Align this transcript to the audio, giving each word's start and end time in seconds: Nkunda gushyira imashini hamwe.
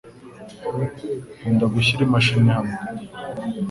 Nkunda 1.37 1.65
gushyira 1.73 2.01
imashini 2.07 2.49
hamwe. 2.57 2.75